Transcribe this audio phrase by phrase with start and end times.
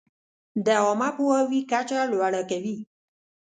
[0.65, 2.75] د عامه پوهاوي کچه لوړه کوي.